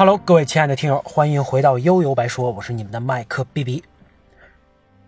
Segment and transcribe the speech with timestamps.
[0.00, 3.84] Hello，各位亲爱的听友，欢迎回到悠悠白说，我是你们的麦克 B B。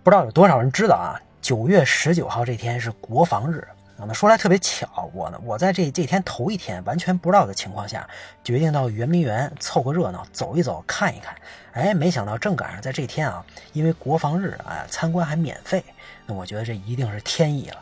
[0.02, 1.16] 不知道有多少人知道啊？
[1.40, 3.66] 九月十九号这天是国防日。
[3.96, 8.06] 那说来特别巧，我呢，我在这这天头一天完全不知道的情况下，
[8.44, 11.34] 决定到圆明园凑个热闹，走一走，看一看。
[11.72, 15.82] 哎，没想到正赶上在这天啊，因为国防日啊，参观还免费。
[16.26, 17.78] 那我觉得这一定是天意了。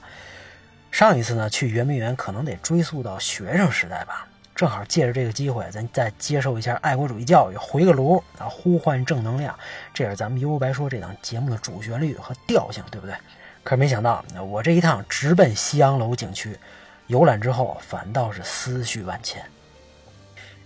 [0.93, 4.29] 上一次呢，去圆明园可能得追溯到学生时代吧。
[4.61, 9.59] 正好借着这个机会，咱再接受一下爱国主义教育，回个炉啊，呼唤正能量，
[9.95, 13.17] 这是咱们优白说这档节目的主旋律和调性，对不对？
[13.65, 16.59] 可是没想到，我这一趟直奔西洋楼景区
[17.07, 19.43] 游览之后，反倒是思绪万千。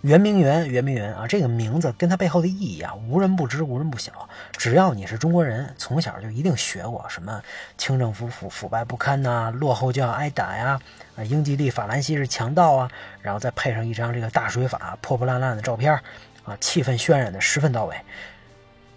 [0.04, 4.28] 圆明园，圆明园啊，这个名字跟它背后的意义啊，无人不知，无人不晓。
[4.52, 7.40] 只要你是中国人，从小就一定学过什么
[7.78, 10.78] 清政府腐腐败不堪呐，落后就要挨打呀，
[11.16, 12.90] 啊，英吉利法兰西是强盗啊，
[13.22, 15.94] 然后再配上一张这个大水法破破烂烂的照片
[16.44, 17.96] 啊，气氛渲染的十分到位。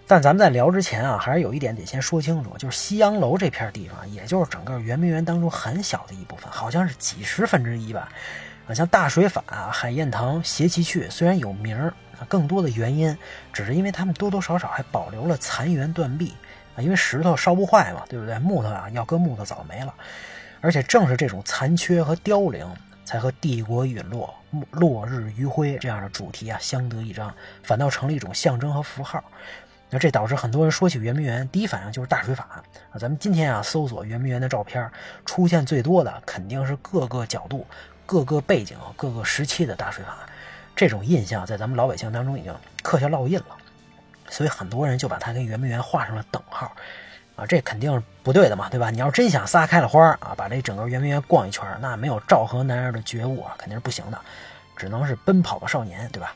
[0.07, 8.09] 但咱们在聊之前啊，还是有一点得先说清楚，就是西洋楼这片地方，也就是整个圆明园当中很小的一部分，好像是几十分之一吧。
[8.67, 13.17] 啊，像大水法、海晏堂、斜旗去，虽然有名儿，啊，更多的原因
[13.53, 16.33] 只是因为他们多多少少还保留了残垣断壁
[16.75, 18.37] 啊，因为石头烧不坏嘛，对不对？
[18.39, 19.93] 木头啊，要搁木头早没了。
[20.59, 22.67] 而且正是这种残缺和凋零，
[23.05, 24.33] 才和帝国陨落、
[24.71, 29.23] 落日余晖这样的主题啊相得益彰，反倒成了一种象征和符号。
[29.89, 32.43] 那这导致很多人说起圆明园，第一反应就是大水法
[32.91, 32.99] 啊。
[32.99, 34.91] 咱们今天啊搜索圆明园的照片，
[35.25, 37.65] 出现最多的肯定是各个角度。
[38.07, 40.17] 各个背景、各个时期的大水法，
[40.75, 43.57] 这种印象在咱们老百姓当中已经刻下烙印了，
[44.29, 46.71] 所以很多人就把它跟圆明园画上了等号，
[47.35, 48.89] 啊，这肯定是不对的嘛，对吧？
[48.89, 54.17] 你要真想撒开了花啊，把这整个圆明园逛一圈，那没有昭和男儿的觉悟啊，肯定是不行的，
[54.77, 56.33] 只能是奔跑吧少年，对吧？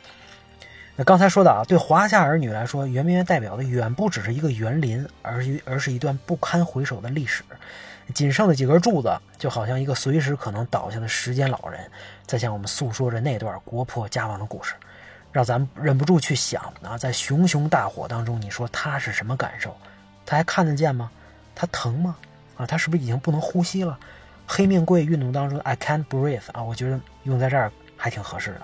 [0.97, 7.43] 那刚才说到啊，对华夏儿女来说，圆明园代表的远不只是一个园林，而是而是一段不堪回首的历史。
[8.11, 11.79] 仅剩的几根柱子，就好像一个随时可能倒下的时间老人，
[12.25, 14.73] 在向我们诉说着那段国破家亡的故事，
[15.31, 19.75] 让咱们忍不住去想啊，在熊熊大火当中，你说他是什么感受？
[20.25, 21.09] 他还看得见吗？
[21.55, 22.15] 他疼吗？
[22.57, 23.97] 啊，他是不是已经不能呼吸了？
[24.47, 28.61] 黑命贵运动当中，I can't breathe 啊，我觉得用在这儿还挺合适的。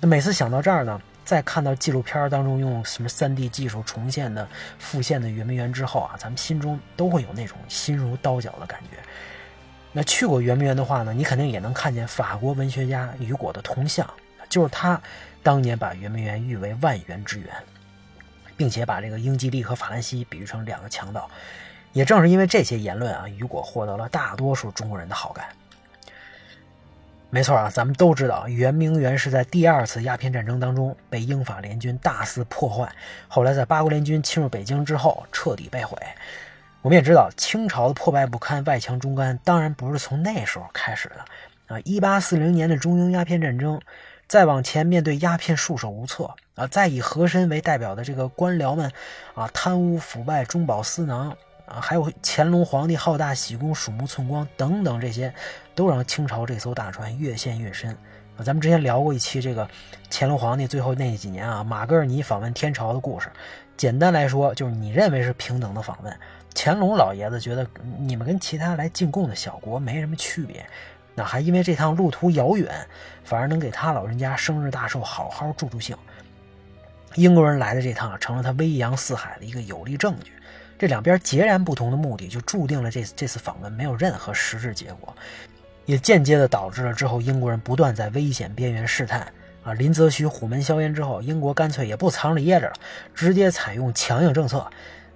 [0.00, 1.00] 那每次想到这儿呢？
[1.24, 4.48] 在看到纪录片当中用什么 3D 技术重现的
[4.78, 8.98] 复现的圆明园之后啊，咱们心中都会有那种心如刀绞的感觉。
[9.92, 14.08] 那去过圆明园的话呢，你肯定也能看见法国文学家雨果的铜像，
[14.48, 15.00] 就是他
[15.42, 17.52] 当年把圆明园誉为万园之园，
[18.56, 21.30] 并且把这个英吉利和法兰西比喻成两个强盗。
[21.92, 25.46] 也正是因为这些言论啊，雨果获得了大多数中国人的好感。
[27.32, 32.92] 没错啊，咱们都知道，圆明园是在第二次鸦片战争当中被英法联军大肆破坏，
[33.28, 35.96] 后来在八国联军侵入北京之后彻底被毁。
[36.82, 41.80] 我们也知道，清朝的破败不堪、外强中干，当然不是从那时候开始的啊。
[41.84, 43.80] 一八四零年的中英鸦片战争，
[44.26, 48.90] 再往前面对鸦片束手无策啊，再以和珅为代表的这个官僚们
[49.34, 51.36] 啊，贪污腐败、中饱私囊。
[51.70, 55.32] 啊，还有乾隆皇帝好大喜功、鼠目寸光等等，这些
[55.74, 57.96] 都让清朝这艘大船越陷越深。
[58.36, 59.68] 啊，咱们之前聊过一期这个
[60.10, 63.30] 乾隆皇帝最后那几年啊，马格尔尼访问天朝的故事。
[63.76, 66.14] 简单来说，就是你认为是平等的访问，
[66.54, 67.66] 乾隆老爷子觉得
[67.98, 70.66] 你们跟其他来进贡的小国没什么区别，
[71.14, 72.68] 那还因为这趟路途遥远，
[73.22, 75.96] 反而能给他老人家生日大寿好好助助兴。
[77.14, 80.32] 英国人来的这趟成了他威扬四海的一个有力证据。
[80.80, 85.14] 这两边截然不同的目的，就注定了这这次访问没有任何实质结果，
[85.84, 89.30] 也间接的导致了之后英国人不断在危险边缘试探。
[89.62, 92.72] 啊，林则徐虎门销烟之后，英国干脆也不藏着掖着了，
[93.14, 94.66] 直接采用强硬政策。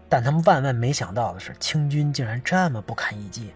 [0.07, 3.51] 但他们万万没想到的是，清军竟然这么不堪一击。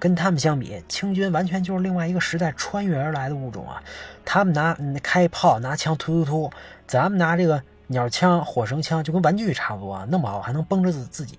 [0.00, 3.80] 跟他们相比，清军完全就是另外一个时代穿越而来的物种啊！
[4.24, 6.52] 他们拿开炮拿枪突突突，
[6.88, 7.62] 咱们拿这个。
[7.92, 11.38] 鸟枪、火绳枪就跟玩具差不多，那么好还能崩着自自己。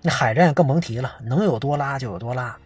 [0.00, 2.56] 那海战更甭提了，能有多拉就有多拉。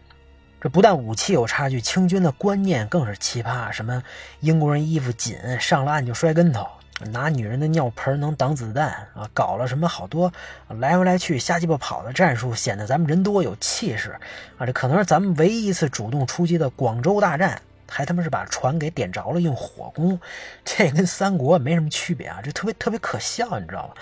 [0.61, 3.69] 这不但武器有差距，清军的观念更是奇葩。
[3.71, 4.01] 什么
[4.39, 6.63] 英国人衣服紧，上了岸就摔跟头；
[7.11, 9.27] 拿女人的尿盆能挡子弹啊！
[9.33, 10.31] 搞了什么好多
[10.69, 14.17] 来回来去瞎鸡巴跑的战术，显得咱们人多有气势
[14.57, 14.65] 啊！
[14.65, 17.61] 这可能是咱们唯一一次主动出击的广州大战。
[17.89, 20.19] 还他妈是把船给点着了，用火攻，
[20.65, 23.93] 这跟三国没什么区别啊，这特别特别可笑，你知道吧？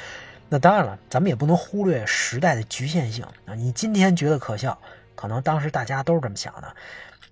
[0.49, 3.55] 那当然了，咱们也不能忽略时代的局限性啊。
[3.55, 4.77] 你今天觉得可笑，
[5.15, 6.75] 可能当时大家都是这么想的。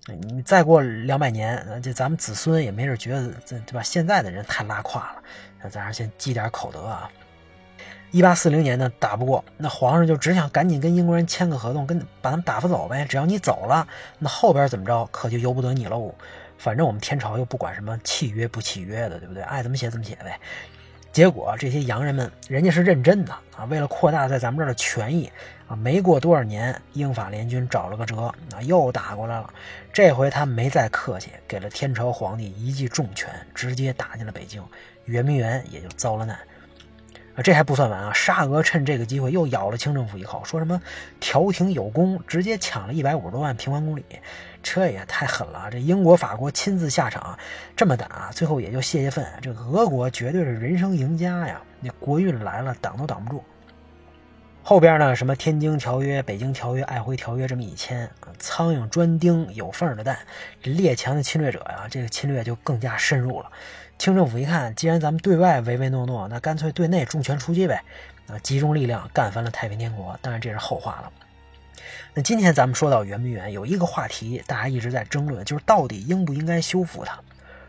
[0.08, 3.84] 你再过两百年，这咱们子孙也没准觉得对吧？
[3.84, 5.24] 现在的人太拉胯了，
[5.62, 7.10] 那咱先积点口德啊。
[8.12, 13.06] 一八四零年呢，打不过，那皇上就只想赶紧跟英国人签个合同，跟把他们打发走呗。
[13.06, 16.14] 只要你走了，那后边怎么着，可就由不得你喽。
[16.58, 19.44] 反正我们天朝又不管什么契约不契约的，对不对？
[19.44, 20.40] 爱怎么写怎么写呗。
[21.12, 25.32] 结果这些洋人们，人家是认真的啊，为了扩大在咱们这儿的权益
[25.68, 28.24] 啊，没过多少年，英法联军找了个辙，
[28.54, 29.54] 啊，又打过来了。
[29.94, 34.64] 这回他没再客气，给了天朝皇帝一记重拳，直接打进了北京，
[35.06, 36.38] 圆明园也就遭了难。
[37.42, 38.12] 这还不算完啊！
[38.14, 40.82] 沙俄趁这个机会又咬了清政府一口，说什么
[41.20, 44.04] 调停有功，直接抢了一百五十多万平方公里，
[44.62, 45.70] 这也太狠了！
[45.72, 47.38] 这英国、法国亲自下场，
[47.76, 49.26] 这么打，最后也就泄泄愤。
[49.42, 51.62] 这俄国绝对是人生赢家呀！
[51.80, 53.44] 那国运来了，挡都挡不住。
[54.62, 58.08] 后边呢，什么天津条约、北京条约、爱辉条约这么一签，
[58.38, 60.20] 苍蝇专叮有缝的蛋，
[60.62, 63.50] 这列强的侵略者呀，这个侵略就更加深入了。
[64.00, 67.84] 清政府一看，既然咱们对外唯唯诺诺，那干脆对内重拳出击呗！
[68.30, 70.18] 啊，集中力量干翻了太平天国。
[70.22, 71.12] 当然这是后话了。
[72.14, 77.20] 那今天咱们说到圆明园，有一个话题大家一直在争论，就是到底应不应该修复它？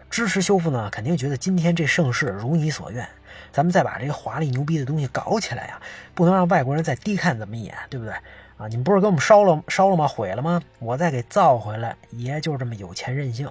[0.09, 3.05] 支持修复呢，肯定觉得今天这盛世如你所愿，
[3.51, 5.81] 咱们再把这个华丽牛逼的东西搞起来呀，
[6.15, 8.15] 不能让外国人再低看咱们一眼，对不对？
[8.57, 10.07] 啊，你们不是给我们烧了烧了吗？
[10.07, 10.63] 毁了吗？
[10.79, 13.51] 我再给造回来，爷就这么有钱任性。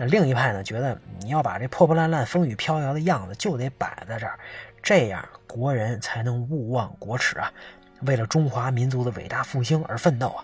[0.00, 4.40] 那另一派呢，觉得你要把这破破烂烂、风雨飘摇的样子就得摆在这儿，
[4.82, 7.52] 这样国人才能勿忘国耻啊，
[8.06, 10.42] 为了中华民族的伟大复兴而奋斗啊。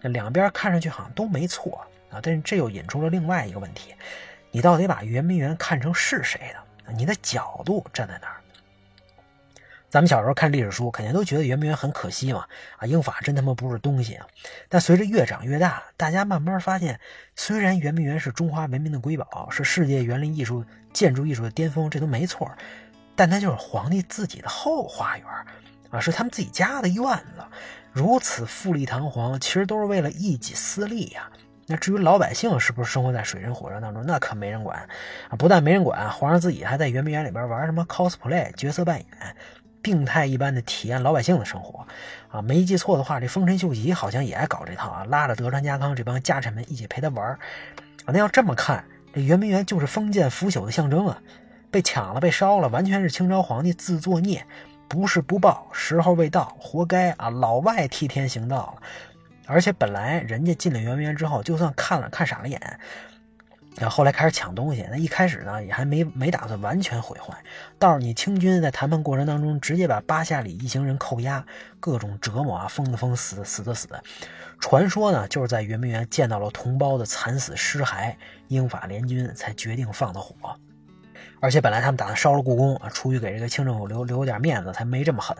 [0.00, 3.94] 那两边看上去好像都没错啊，但是这又引出了另外一个问题：
[4.50, 6.92] 你到底把圆明园看成是谁的？
[6.92, 8.42] 你的角度站在哪儿？
[9.88, 12.44] 咱们小时候看历史书，肯定都觉得圆明园很可惜嘛，
[12.76, 14.26] 啊，英法真他妈不是东西啊！
[14.68, 16.98] 但随着越长越大，大家慢慢发现，
[17.36, 22.50] 虽然圆明园是中华文明的瑰宝，是世界园林艺术建筑艺术的巅峰，这都没错，
[23.14, 25.26] 但它就是皇帝自己的后花园，
[25.90, 27.44] 啊，是他们自己家的院子，
[27.92, 31.30] 如此富丽堂皇，其实都是为了一己私利呀。
[31.68, 34.78] 那至于老百姓是不是生活在水深火热当中，那可没人管，
[35.28, 39.06] 啊，不但没人管，皇上自己还在圆明园里边玩什么 cosplay 角色扮演。
[39.86, 41.86] 病态一般的体验老百姓的生活，
[42.28, 47.38] 啊，没记错的话，这丰臣秀吉好像也爱搞这套啊，拉着德川家康这帮家臣们一起陪他玩啊。
[48.06, 48.84] 那要这么看，
[49.14, 51.16] 这圆明园就是封建腐朽的象征啊，
[51.70, 54.44] 被抢了，被烧了，完全是清朝皇帝自作孽，
[54.88, 57.30] 不是不报，时候未到，活该啊！
[57.30, 58.82] 老外替天行道了，
[59.46, 62.60] 而且本来人家进了圆明园之后，就算看了看傻了眼。
[63.78, 67.36] 然后后来开始抢东西，那一开始呢也还没没打算完全毁坏，
[67.78, 71.44] 倒是你清军在谈判过程当中直接把巴夏里一行人扣押，
[71.78, 73.88] 各种折磨啊，疯的疯，死的死的死。
[74.58, 78.14] 传说呢就是在圆明园见到了同胞的惨死尸骸，
[78.48, 80.34] 英法联军才决定放的火。
[81.38, 85.36] 而且本来他们打算烧了故宫啊，出于给这个清政府留留点面子，才没这么狠。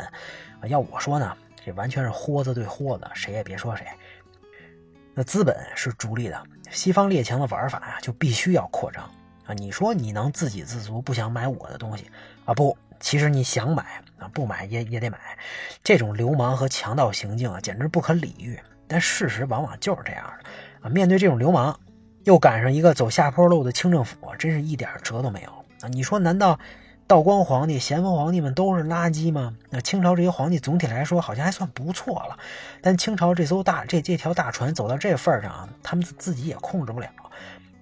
[0.60, 1.34] 啊，要我说呢，
[1.64, 3.86] 这完全是豁子对豁子，谁也别说谁。
[5.18, 6.42] 那资本是逐利的。
[6.70, 9.02] 西方列强的玩法呀，就必须要扩张
[9.46, 9.54] 啊！
[9.54, 12.10] 你说你能自给自足，不想买我的东西
[12.44, 12.52] 啊？
[12.52, 13.82] 不，其实你想买
[14.18, 15.18] 啊，不买也也得买。
[15.82, 18.60] 这种流氓和强盗行径啊，简直不可理喻。
[18.86, 20.90] 但事实往往就是这样的啊！
[20.90, 21.80] 面对这种流氓，
[22.24, 25.88] 又赶上一个走下坡路的清政府，真是一点辙都没有啊！
[25.88, 26.60] 你说难道？
[27.08, 29.54] 道光皇帝、咸丰皇帝们都是垃圾吗？
[29.70, 32.36] 那清朝这些皇帝总体来说好像还算不错了，
[32.80, 37.08] 但清朝这艘大这这条大船走到这份上啊，他们自己也控制不了。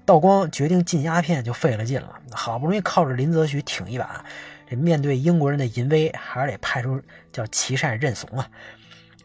[0.05, 4.23] 道光决定禁鸦片就费了劲了，好不容易靠着林则徐挺一把，
[4.69, 7.01] 这面对英国人的淫威，还是得派出
[7.33, 8.47] 叫琦善认怂啊。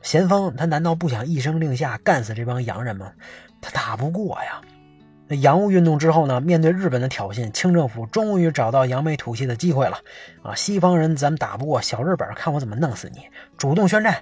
[0.02, 3.12] 咸丰他难道不想一声令下干死这帮洋人吗？
[3.60, 4.62] 他打不过呀。
[5.32, 6.42] 那洋务运动之后呢？
[6.42, 10.00] 面对日本的挑衅，清政府终于找到扬眉吐气的机会了。
[10.42, 13.28] 啊，西方人咱们打不过，小日本看我怎么弄死你！
[13.56, 14.18] 主动宣战，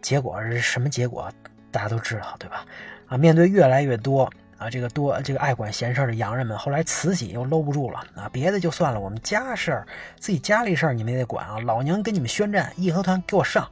[0.00, 1.30] 结果是什么结果？
[1.70, 2.66] 大家都知道，对吧？
[3.06, 9.86] 啊，面对越来越多啊，这个多这个爱管闲事的洋人们，后来慈禧又搂不住了啊，别的就算了，我们家事儿，
[10.18, 11.60] 自己家里事儿你们也得管啊！
[11.60, 13.70] 老娘跟你们宣战，义和团给我上！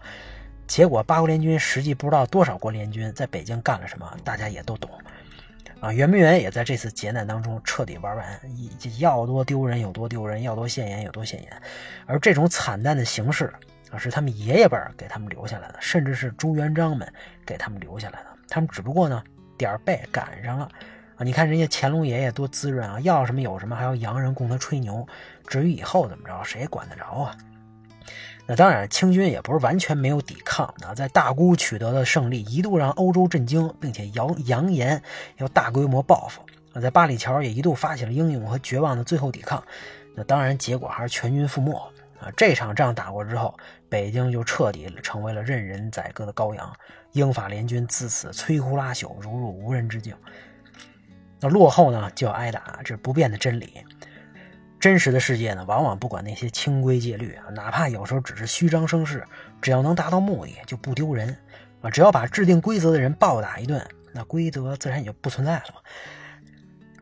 [0.69, 4.89] 结果八国联军实际不知道多少国联军在北京干了什么，大家也都懂。
[5.80, 8.40] 啊，圆明园也在这次劫难当中彻底玩完，
[8.99, 11.62] 要多丢人有多丢人，要多现眼有多现眼。
[12.04, 13.50] 而这种惨淡的形式
[13.90, 17.10] 啊，是他们爷爷辈给他们留下来的，甚至是朱元璋们
[17.46, 18.26] 给他们留下来的。
[18.46, 19.22] 他们只不过呢
[19.56, 20.68] 点儿背赶上了
[21.16, 21.25] 啊！
[21.25, 25.06] 你看人家乾隆爷爷多滋润啊，要什么有什么，还要洋人供他吹牛。
[25.46, 27.37] 至于以后怎么着，谁管得着啊？
[28.47, 35.00] 那当然，清军也不是完全没有抵抗啊，在大沽取得的胜利一度让欧洲震惊，并且扬扬言
[35.37, 36.40] 要大规模报复
[36.73, 36.80] 啊。
[36.80, 39.62] 在八里桥也一度发起了英勇和绝望的最后抵抗，
[40.16, 41.73] 那当然结果还是全军覆没
[42.19, 42.28] 啊。
[42.37, 43.57] 这场仗打过之后，
[43.88, 46.73] 北京就彻底成为了任人宰割的羔羊，
[47.12, 50.12] 英法联军自此摧枯拉朽，如入无人之境。
[51.38, 53.85] 那落后呢，就要挨打，这是不变的真理。
[54.80, 59.22] 真实的世界呢，往往不管那些清规戒律啊，哪怕有时候只是虚张声势，
[59.60, 61.37] 只要能达到目的，就不丢人
[61.82, 61.90] 啊。
[61.90, 65.80] 只要把制定规则的人暴打一顿，那规则自然也就不存在了嘛。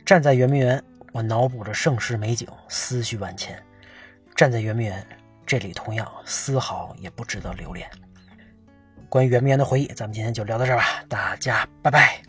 [0.05, 0.83] 站在圆明园，
[1.13, 3.57] 我脑补着盛世美景，思绪万千。
[4.35, 5.07] 站在圆明园，
[5.47, 7.89] 这里同样丝毫也不值得留恋。
[9.09, 12.28] 关于圆明园的回忆，咱们今天就聊到这儿吧，大家拜拜。